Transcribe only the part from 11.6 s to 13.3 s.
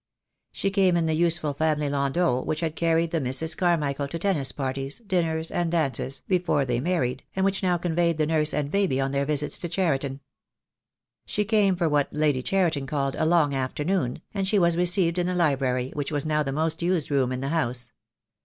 for what Lady Cheriton called a